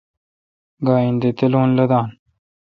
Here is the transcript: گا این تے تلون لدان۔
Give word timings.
گا 0.85 0.95
این 1.03 1.15
تے 1.21 1.29
تلون 1.37 1.69
لدان۔ 1.77 2.07